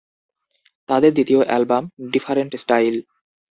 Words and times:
তাদের 0.89 1.11
দ্বিতীয় 1.13 1.41
album, 1.45 1.83
different 2.13 2.51
style! 2.63 2.95